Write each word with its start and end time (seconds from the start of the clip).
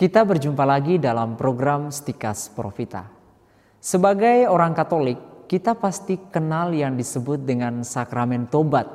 Kita 0.00 0.24
berjumpa 0.24 0.64
lagi 0.64 0.96
dalam 0.96 1.36
program 1.36 1.92
Stikas 1.92 2.48
Profita. 2.48 3.04
Sebagai 3.84 4.48
orang 4.48 4.72
Katolik, 4.72 5.44
kita 5.44 5.76
pasti 5.76 6.16
kenal 6.32 6.72
yang 6.72 6.96
disebut 6.96 7.44
dengan 7.44 7.84
sakramen 7.84 8.48
tobat, 8.48 8.88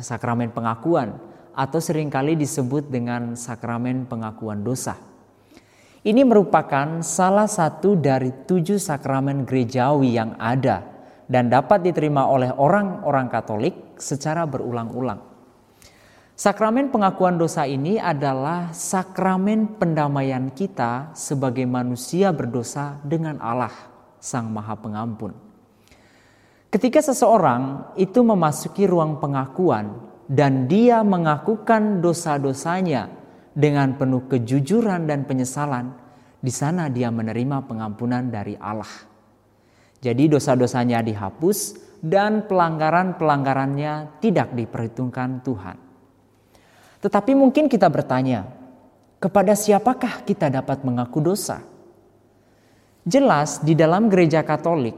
sakramen 0.00 0.48
pengakuan, 0.56 1.20
atau 1.52 1.76
sering 1.76 2.08
kali 2.08 2.40
disebut 2.40 2.88
dengan 2.88 3.36
sakramen 3.36 4.08
pengakuan 4.08 4.64
dosa. 4.64 4.96
Ini 6.00 6.24
merupakan 6.24 7.04
salah 7.04 7.52
satu 7.52 7.92
dari 7.92 8.32
tujuh 8.48 8.80
sakramen 8.80 9.44
gerejawi 9.44 10.16
yang 10.16 10.40
ada 10.40 10.88
dan 11.28 11.52
dapat 11.52 11.84
diterima 11.84 12.32
oleh 12.32 12.48
orang-orang 12.56 13.28
Katolik 13.28 14.00
secara 14.00 14.48
berulang-ulang. 14.48 15.35
Sakramen 16.36 16.92
pengakuan 16.92 17.40
dosa 17.40 17.64
ini 17.64 17.96
adalah 17.96 18.68
sakramen 18.68 19.80
pendamaian 19.80 20.52
kita 20.52 21.16
sebagai 21.16 21.64
manusia 21.64 22.28
berdosa 22.28 23.00
dengan 23.00 23.40
Allah, 23.40 23.72
Sang 24.20 24.52
Maha 24.52 24.76
Pengampun. 24.76 25.32
Ketika 26.68 27.00
seseorang 27.00 27.88
itu 27.96 28.20
memasuki 28.20 28.84
ruang 28.84 29.16
pengakuan 29.16 29.96
dan 30.28 30.68
dia 30.68 31.00
mengakukan 31.00 32.04
dosa-dosanya 32.04 33.08
dengan 33.56 33.96
penuh 33.96 34.28
kejujuran 34.28 35.08
dan 35.08 35.24
penyesalan, 35.24 35.88
di 36.36 36.52
sana 36.52 36.92
dia 36.92 37.08
menerima 37.08 37.64
pengampunan 37.64 38.28
dari 38.28 38.60
Allah. 38.60 39.08
Jadi 40.04 40.28
dosa-dosanya 40.28 41.00
dihapus 41.00 41.80
dan 42.04 42.44
pelanggaran-pelanggarannya 42.44 44.20
tidak 44.20 44.52
diperhitungkan 44.52 45.40
Tuhan. 45.40 45.85
Tetapi 47.00 47.36
mungkin 47.36 47.68
kita 47.68 47.86
bertanya, 47.92 48.48
kepada 49.20 49.56
siapakah 49.56 50.24
kita 50.24 50.48
dapat 50.48 50.84
mengaku 50.84 51.20
dosa? 51.20 51.60
Jelas 53.06 53.62
di 53.62 53.76
dalam 53.76 54.10
gereja 54.10 54.42
Katolik, 54.42 54.96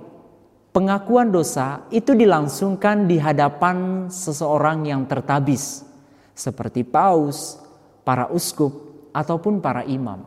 pengakuan 0.72 1.28
dosa 1.28 1.84
itu 1.90 2.14
dilangsungkan 2.14 3.10
di 3.10 3.18
hadapan 3.20 4.08
seseorang 4.08 4.86
yang 4.86 5.04
tertabis, 5.10 5.84
seperti 6.32 6.86
paus, 6.86 7.58
para 8.06 8.30
uskup, 8.30 8.72
ataupun 9.12 9.58
para 9.58 9.82
imam. 9.82 10.22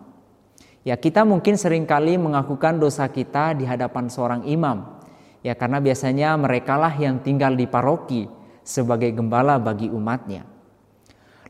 Ya, 0.83 0.97
kita 0.97 1.23
mungkin 1.23 1.55
sering 1.55 1.85
kali 1.85 2.17
mengakukan 2.17 2.81
dosa 2.81 3.07
kita 3.07 3.53
di 3.53 3.63
hadapan 3.69 4.09
seorang 4.11 4.43
imam. 4.49 4.99
Ya, 5.45 5.53
karena 5.53 5.79
biasanya 5.79 6.35
merekalah 6.35 6.93
yang 6.97 7.21
tinggal 7.21 7.53
di 7.55 7.65
paroki 7.69 8.27
sebagai 8.61 9.13
gembala 9.13 9.57
bagi 9.61 9.89
umatnya. 9.89 10.50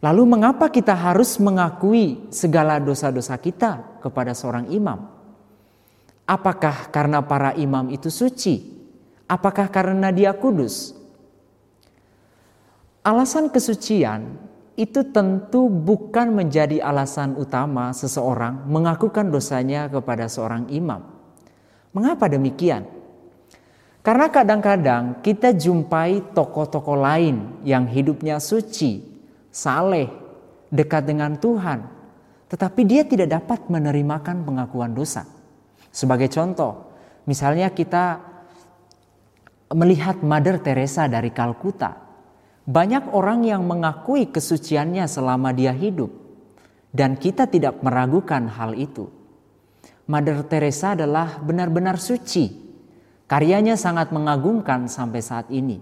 Lalu 0.02 0.24
mengapa 0.26 0.66
kita 0.74 0.98
harus 0.98 1.38
mengakui 1.38 2.26
segala 2.34 2.82
dosa-dosa 2.82 3.38
kita 3.38 4.02
kepada 4.02 4.34
seorang 4.34 4.66
imam? 4.74 4.98
Apakah 6.26 6.90
karena 6.90 7.22
para 7.22 7.54
imam 7.54 7.86
itu 7.94 8.10
suci? 8.10 8.82
Apakah 9.30 9.70
karena 9.70 10.10
dia 10.10 10.34
kudus? 10.34 10.98
Alasan 13.06 13.54
kesucian 13.54 14.42
itu 14.74 15.06
tentu 15.14 15.70
bukan 15.70 16.34
menjadi 16.34 16.82
alasan 16.82 17.38
utama 17.38 17.94
seseorang 17.94 18.66
mengakukan 18.66 19.30
dosanya 19.30 19.86
kepada 19.86 20.26
seorang 20.26 20.66
imam. 20.74 21.06
Mengapa 21.94 22.26
demikian? 22.26 22.90
Karena 24.02 24.34
kadang-kadang 24.34 25.22
kita 25.22 25.54
jumpai 25.54 26.34
tokoh-tokoh 26.34 26.98
lain 26.98 27.62
yang 27.62 27.86
hidupnya 27.86 28.42
suci, 28.42 29.11
saleh, 29.52 30.08
dekat 30.72 31.04
dengan 31.06 31.36
Tuhan, 31.36 31.84
tetapi 32.48 32.82
dia 32.88 33.04
tidak 33.04 33.36
dapat 33.44 33.68
menerimakan 33.68 34.48
pengakuan 34.48 34.96
dosa. 34.96 35.28
Sebagai 35.92 36.32
contoh, 36.32 36.96
misalnya 37.28 37.68
kita 37.70 38.24
melihat 39.76 40.24
Mother 40.24 40.60
Teresa 40.64 41.08
dari 41.12 41.32
Kalkuta. 41.32 42.10
Banyak 42.64 43.12
orang 43.12 43.44
yang 43.44 43.68
mengakui 43.68 44.32
kesuciannya 44.32 45.04
selama 45.08 45.52
dia 45.52 45.76
hidup 45.76 46.12
dan 46.92 47.16
kita 47.16 47.48
tidak 47.48 47.80
meragukan 47.84 48.48
hal 48.52 48.76
itu. 48.76 49.08
Mother 50.08 50.44
Teresa 50.44 50.92
adalah 50.96 51.40
benar-benar 51.40 51.96
suci. 51.98 52.52
Karyanya 53.32 53.80
sangat 53.80 54.12
mengagumkan 54.12 54.92
sampai 54.92 55.24
saat 55.24 55.48
ini. 55.48 55.80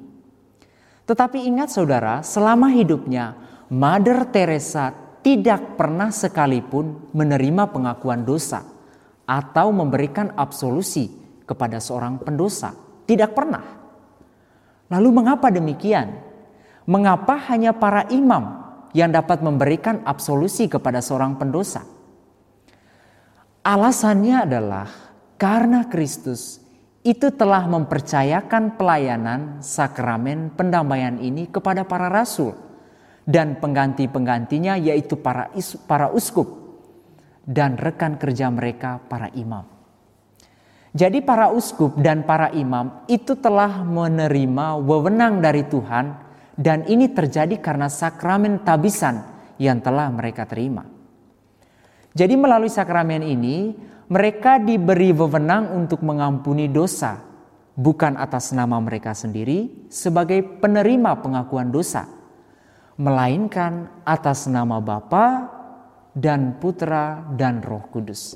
Tetapi 1.10 1.50
ingat 1.50 1.74
saudara, 1.74 2.22
selama 2.22 2.70
hidupnya 2.70 3.34
Mother 3.70 4.26
Teresa 4.34 4.90
tidak 5.22 5.78
pernah 5.78 6.10
sekalipun 6.10 7.14
menerima 7.14 7.70
pengakuan 7.70 8.26
dosa 8.26 8.66
atau 9.30 9.70
memberikan 9.70 10.34
absolusi 10.34 11.06
kepada 11.46 11.78
seorang 11.78 12.18
pendosa. 12.18 12.74
Tidak 13.06 13.30
pernah. 13.30 13.62
Lalu 14.90 15.10
mengapa 15.14 15.54
demikian? 15.54 16.18
Mengapa 16.90 17.38
hanya 17.54 17.78
para 17.78 18.10
imam 18.10 18.74
yang 18.98 19.14
dapat 19.14 19.46
memberikan 19.46 20.02
absolusi 20.02 20.66
kepada 20.66 20.98
seorang 20.98 21.38
pendosa? 21.38 21.86
Alasannya 23.62 24.50
adalah 24.50 24.90
karena 25.38 25.86
Kristus 25.86 26.58
itu 27.06 27.30
telah 27.30 27.70
mempercayakan 27.70 28.82
pelayanan 28.82 29.62
sakramen 29.62 30.58
pendamaian 30.58 31.22
ini 31.22 31.46
kepada 31.46 31.86
para 31.86 32.10
rasul 32.10 32.69
dan 33.30 33.62
pengganti-penggantinya 33.62 34.74
yaitu 34.82 35.14
para 35.22 35.54
para 35.86 36.10
uskup 36.10 36.50
dan 37.46 37.78
rekan 37.78 38.18
kerja 38.18 38.50
mereka 38.50 38.98
para 39.06 39.30
imam. 39.38 39.62
Jadi 40.90 41.22
para 41.22 41.54
uskup 41.54 42.02
dan 42.02 42.26
para 42.26 42.50
imam 42.50 43.06
itu 43.06 43.38
telah 43.38 43.86
menerima 43.86 44.82
wewenang 44.82 45.38
dari 45.38 45.62
Tuhan 45.70 46.18
dan 46.58 46.90
ini 46.90 47.14
terjadi 47.14 47.62
karena 47.62 47.86
sakramen 47.86 48.66
tabisan 48.66 49.22
yang 49.62 49.78
telah 49.86 50.10
mereka 50.10 50.50
terima. 50.50 50.82
Jadi 52.18 52.34
melalui 52.34 52.74
sakramen 52.74 53.22
ini 53.22 53.78
mereka 54.10 54.58
diberi 54.58 55.14
wewenang 55.14 55.70
untuk 55.78 56.02
mengampuni 56.02 56.66
dosa 56.66 57.22
bukan 57.78 58.18
atas 58.18 58.50
nama 58.58 58.82
mereka 58.82 59.14
sendiri 59.14 59.86
sebagai 59.94 60.42
penerima 60.58 61.22
pengakuan 61.22 61.70
dosa 61.70 62.19
melainkan 63.00 63.88
atas 64.04 64.52
nama 64.52 64.84
Bapa 64.84 65.48
dan 66.12 66.60
Putra 66.60 67.24
dan 67.32 67.64
Roh 67.64 67.88
Kudus. 67.88 68.36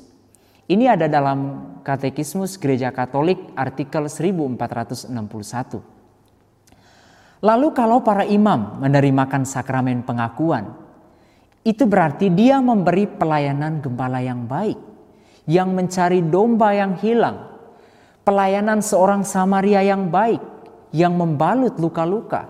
Ini 0.64 0.96
ada 0.96 1.04
dalam 1.04 1.60
Katekismus 1.84 2.56
Gereja 2.56 2.88
Katolik 2.88 3.52
artikel 3.52 4.08
1461. 4.08 5.84
Lalu 7.44 7.68
kalau 7.76 8.00
para 8.00 8.24
imam 8.24 8.80
menerimakan 8.80 9.44
sakramen 9.44 10.00
pengakuan, 10.00 10.72
itu 11.60 11.84
berarti 11.84 12.32
dia 12.32 12.56
memberi 12.64 13.04
pelayanan 13.04 13.84
gembala 13.84 14.24
yang 14.24 14.48
baik, 14.48 14.80
yang 15.44 15.76
mencari 15.76 16.24
domba 16.24 16.72
yang 16.72 16.96
hilang, 17.04 17.52
pelayanan 18.24 18.80
seorang 18.80 19.28
Samaria 19.28 19.84
yang 19.84 20.08
baik, 20.08 20.40
yang 20.96 21.12
membalut 21.20 21.76
luka-luka, 21.76 22.48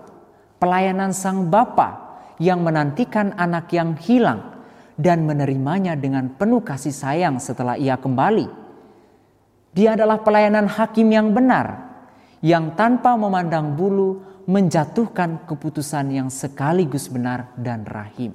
pelayanan 0.63 1.11
sang 1.11 1.51
Bapa 1.51 2.04
yang 2.41 2.63
menantikan 2.63 3.31
anak 3.35 3.71
yang 3.71 3.95
hilang 3.99 4.55
dan 4.95 5.27
menerimanya 5.27 5.93
dengan 5.99 6.31
penuh 6.35 6.63
kasih 6.63 6.95
sayang 6.95 7.39
setelah 7.39 7.75
ia 7.75 7.99
kembali. 7.99 8.47
Dia 9.75 9.99
adalah 9.99 10.23
pelayanan 10.23 10.71
hakim 10.71 11.11
yang 11.11 11.35
benar, 11.35 11.83
yang 12.39 12.79
tanpa 12.79 13.19
memandang 13.19 13.75
bulu 13.75 14.23
menjatuhkan 14.47 15.43
keputusan 15.43 16.15
yang 16.15 16.29
sekaligus 16.31 17.11
benar 17.11 17.51
dan 17.59 17.83
rahim. 17.83 18.31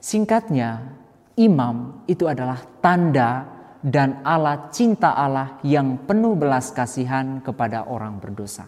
Singkatnya, 0.00 0.94
imam 1.36 2.06
itu 2.08 2.24
adalah 2.24 2.60
tanda 2.80 3.44
dan 3.84 4.24
alat 4.24 4.72
cinta 4.72 5.12
Allah 5.12 5.60
yang 5.60 6.08
penuh 6.08 6.32
belas 6.32 6.72
kasihan 6.72 7.44
kepada 7.44 7.84
orang 7.84 8.16
berdosa. 8.16 8.64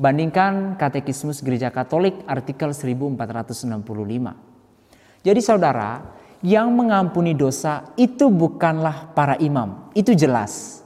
Bandingkan 0.00 0.80
Katekismus 0.80 1.44
Gereja 1.44 1.68
Katolik 1.68 2.24
artikel 2.24 2.72
1465. 2.72 3.84
Jadi 5.20 5.40
saudara, 5.44 6.00
yang 6.40 6.72
mengampuni 6.72 7.36
dosa 7.36 7.92
itu 8.00 8.32
bukanlah 8.32 9.12
para 9.12 9.36
imam, 9.36 9.92
itu 9.92 10.16
jelas. 10.16 10.80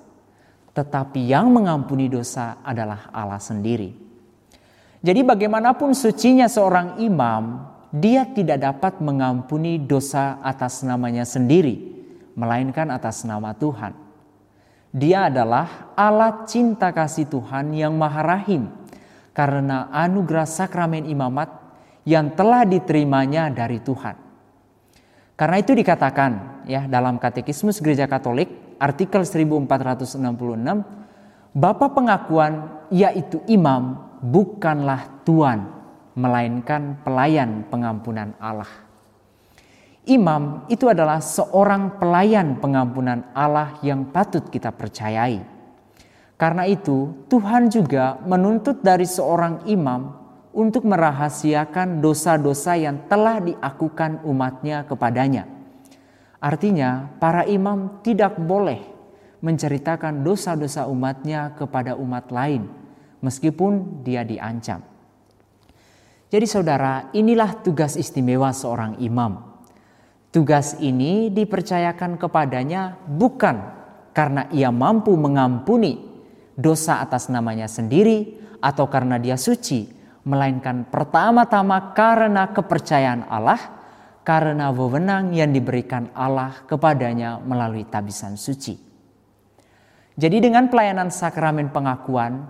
Tetapi 0.75 1.31
yang 1.31 1.47
mengampuni 1.55 2.11
dosa 2.11 2.59
adalah 2.67 3.07
Allah 3.15 3.39
sendiri. 3.39 3.95
Jadi 4.99 5.21
bagaimanapun 5.23 5.95
sucinya 5.95 6.51
seorang 6.51 6.99
imam, 6.99 7.71
dia 7.95 8.27
tidak 8.27 8.67
dapat 8.67 8.99
mengampuni 8.99 9.79
dosa 9.79 10.43
atas 10.43 10.83
namanya 10.83 11.23
sendiri, 11.23 11.79
melainkan 12.35 12.91
atas 12.91 13.23
nama 13.23 13.55
Tuhan. 13.55 13.95
Dia 14.91 15.31
adalah 15.31 15.95
alat 15.95 16.51
cinta 16.51 16.91
kasih 16.91 17.31
Tuhan 17.31 17.71
yang 17.79 17.95
maha 17.95 18.23
rahim, 18.27 18.71
karena 19.35 19.91
anugerah 19.91 20.47
sakramen 20.47 21.05
imamat 21.11 21.51
yang 22.07 22.33
telah 22.33 22.63
diterimanya 22.65 23.51
dari 23.51 23.83
Tuhan. 23.83 24.17
Karena 25.35 25.59
itu 25.59 25.75
dikatakan 25.75 26.63
ya 26.71 26.87
dalam 26.87 27.19
Katekismus 27.19 27.83
Gereja 27.83 28.07
Katolik 28.07 28.79
artikel 28.79 29.27
1466 29.27 30.23
Bapak 31.55 31.95
pengakuan 31.95 32.83
yaitu 32.91 33.39
imam 33.47 33.99
bukanlah 34.23 35.23
tuan 35.23 35.71
melainkan 36.19 36.99
pelayan 37.03 37.67
pengampunan 37.71 38.35
Allah. 38.43 38.71
Imam 40.03 40.67
itu 40.67 40.91
adalah 40.91 41.23
seorang 41.23 41.97
pelayan 42.03 42.59
pengampunan 42.59 43.25
Allah 43.33 43.79
yang 43.87 44.11
patut 44.11 44.43
kita 44.51 44.75
percayai. 44.75 45.54
Karena 46.35 46.67
itu, 46.67 47.27
Tuhan 47.31 47.71
juga 47.71 48.19
menuntut 48.27 48.83
dari 48.83 49.07
seorang 49.07 49.63
imam 49.71 50.11
untuk 50.55 50.87
merahasiakan 50.87 52.03
dosa-dosa 52.03 52.75
yang 52.75 53.07
telah 53.07 53.39
diakukan 53.39 54.23
umatnya 54.27 54.83
kepadanya. 54.87 55.47
Artinya, 56.43 57.11
para 57.23 57.47
imam 57.47 58.03
tidak 58.03 58.39
boleh 58.39 58.83
menceritakan 59.43 60.27
dosa-dosa 60.27 60.91
umatnya 60.91 61.55
kepada 61.55 61.95
umat 61.95 62.31
lain, 62.35 62.67
meskipun 63.23 64.03
dia 64.03 64.27
diancam. 64.27 64.83
Jadi, 66.35 66.47
saudara, 66.51 67.15
inilah 67.15 67.63
tugas 67.63 67.95
istimewa 67.95 68.51
seorang 68.51 68.99
imam. 68.99 69.55
Tugas 70.35 70.75
ini 70.83 71.31
dipercayakan 71.31 72.19
kepadanya 72.19 72.99
bukan 73.07 73.55
karena 74.11 74.51
ia 74.51 74.75
mampu 74.75 75.15
mengampuni 75.15 76.14
dosa 76.55 77.03
atas 77.03 77.31
namanya 77.31 77.67
sendiri 77.67 78.39
atau 78.63 78.89
karena 78.89 79.21
dia 79.21 79.37
suci, 79.37 79.91
melainkan 80.25 80.89
pertama-tama 80.89 81.93
karena 81.93 82.49
kepercayaan 82.51 83.29
Allah, 83.29 83.61
karena 84.25 84.73
wewenang 84.73 85.37
yang 85.37 85.53
diberikan 85.53 86.09
Allah 86.17 86.65
kepadanya 86.65 87.39
melalui 87.45 87.85
tabisan 87.85 88.41
suci. 88.41 88.81
Jadi 90.15 90.37
dengan 90.41 90.71
pelayanan 90.71 91.11
sakramen 91.11 91.75
pengakuan, 91.75 92.47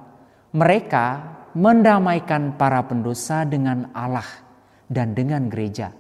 mereka 0.55 1.35
mendamaikan 1.57 2.55
para 2.55 2.85
pendosa 2.87 3.43
dengan 3.43 3.91
Allah 3.97 4.27
dan 4.87 5.17
dengan 5.17 5.49
gereja. 5.49 5.91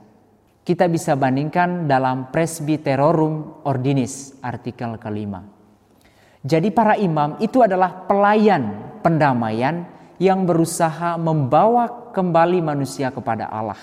Kita 0.65 0.89
bisa 0.89 1.17
bandingkan 1.17 1.91
dalam 1.91 2.33
Presbyterorum 2.33 3.67
Ordinis 3.69 4.37
artikel 4.41 4.97
kelima. 4.97 5.63
Jadi 6.44 6.69
para 6.69 7.00
imam 7.00 7.41
itu 7.41 7.64
adalah 7.64 8.05
pelayan 8.05 9.00
pendamaian 9.00 9.88
yang 10.20 10.44
berusaha 10.44 11.17
membawa 11.17 12.12
kembali 12.12 12.61
manusia 12.61 13.08
kepada 13.08 13.49
Allah. 13.49 13.81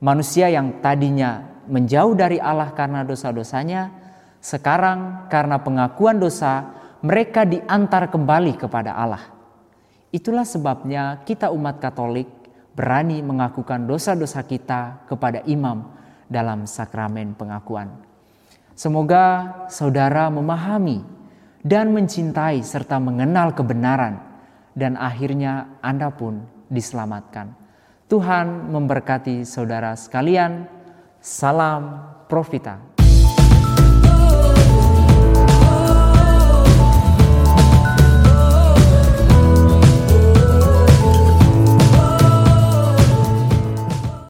Manusia 0.00 0.48
yang 0.48 0.80
tadinya 0.80 1.44
menjauh 1.68 2.16
dari 2.16 2.40
Allah 2.40 2.72
karena 2.72 3.04
dosa-dosanya, 3.04 3.92
sekarang 4.40 5.28
karena 5.28 5.60
pengakuan 5.60 6.16
dosa, 6.16 6.72
mereka 7.04 7.44
diantar 7.44 8.08
kembali 8.08 8.56
kepada 8.56 8.96
Allah. 8.96 9.28
Itulah 10.08 10.48
sebabnya 10.48 11.20
kita 11.28 11.52
umat 11.52 11.84
Katolik 11.84 12.32
berani 12.72 13.20
mengakukan 13.20 13.84
dosa-dosa 13.84 14.40
kita 14.46 15.04
kepada 15.04 15.44
imam 15.44 15.84
dalam 16.30 16.64
sakramen 16.64 17.36
pengakuan. 17.36 17.92
Semoga 18.78 19.52
saudara 19.68 20.30
memahami 20.30 21.17
dan 21.68 21.92
mencintai 21.92 22.64
serta 22.64 22.96
mengenal 22.96 23.52
kebenaran 23.52 24.16
dan 24.72 24.96
akhirnya 24.96 25.76
Anda 25.84 26.08
pun 26.08 26.40
diselamatkan. 26.72 27.52
Tuhan 28.08 28.72
memberkati 28.72 29.44
saudara 29.44 29.92
sekalian. 29.92 30.64
Salam 31.20 32.08
Profita. 32.24 32.97